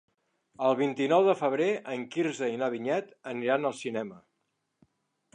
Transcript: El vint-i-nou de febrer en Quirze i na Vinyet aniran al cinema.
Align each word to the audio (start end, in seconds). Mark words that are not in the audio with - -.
El 0.67 0.75
vint-i-nou 0.77 1.25
de 1.27 1.35
febrer 1.41 1.67
en 1.95 2.05
Quirze 2.15 2.49
i 2.53 2.57
na 2.61 2.69
Vinyet 2.75 3.11
aniran 3.33 3.69
al 3.71 3.75
cinema. 3.81 4.17